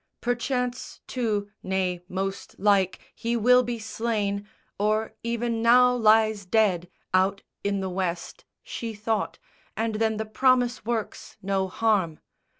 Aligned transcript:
Perchance 0.19 0.99
too, 1.05 1.51
nay, 1.61 2.01
most 2.09 2.57
like, 2.59 2.97
he 3.13 3.37
will 3.37 3.61
be 3.61 3.77
slain 3.77 4.49
Or 4.79 5.13
even 5.21 5.61
now 5.61 5.93
lies 5.93 6.43
dead, 6.43 6.89
out 7.13 7.43
in 7.63 7.81
the 7.81 7.87
West, 7.89 8.43
She 8.63 8.95
thought, 8.95 9.37
and 9.77 9.93
then 9.97 10.17
the 10.17 10.25
promise 10.25 10.83
works 10.87 11.37
no 11.43 11.67
harm. 11.67 12.19